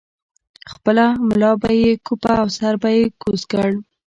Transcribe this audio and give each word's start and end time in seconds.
خپله 0.73 1.05
ملا 1.27 1.51
به 1.61 1.69
یې 1.81 1.91
کوپه 2.05 2.33
او 2.41 2.47
سر 2.57 2.73
به 2.81 2.89
یې 2.97 3.03
کوز 3.21 3.41
کړ. 3.51 3.67